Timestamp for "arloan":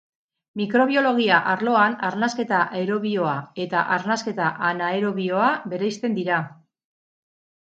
1.51-1.97